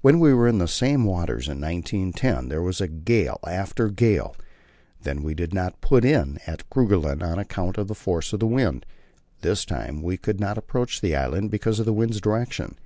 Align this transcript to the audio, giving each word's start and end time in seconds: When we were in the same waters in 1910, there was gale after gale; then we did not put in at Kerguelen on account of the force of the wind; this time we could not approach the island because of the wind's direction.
When 0.00 0.20
we 0.20 0.32
were 0.32 0.46
in 0.46 0.58
the 0.58 0.68
same 0.68 1.02
waters 1.02 1.48
in 1.48 1.60
1910, 1.60 2.48
there 2.50 2.62
was 2.62 2.80
gale 3.04 3.40
after 3.44 3.88
gale; 3.88 4.36
then 5.02 5.24
we 5.24 5.34
did 5.34 5.52
not 5.52 5.80
put 5.80 6.04
in 6.04 6.38
at 6.46 6.70
Kerguelen 6.70 7.20
on 7.20 7.40
account 7.40 7.76
of 7.76 7.88
the 7.88 7.96
force 7.96 8.32
of 8.32 8.38
the 8.38 8.46
wind; 8.46 8.86
this 9.40 9.64
time 9.64 10.02
we 10.02 10.18
could 10.18 10.38
not 10.38 10.56
approach 10.56 11.00
the 11.00 11.16
island 11.16 11.50
because 11.50 11.80
of 11.80 11.84
the 11.86 11.92
wind's 11.92 12.20
direction. 12.20 12.76